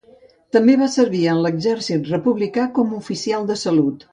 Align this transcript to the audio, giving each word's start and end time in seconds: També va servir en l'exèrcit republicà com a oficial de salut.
També 0.55 0.77
va 0.83 0.87
servir 0.93 1.21
en 1.35 1.43
l'exèrcit 1.47 2.09
republicà 2.15 2.67
com 2.79 2.91
a 2.91 2.99
oficial 3.05 3.47
de 3.53 3.63
salut. 3.67 4.09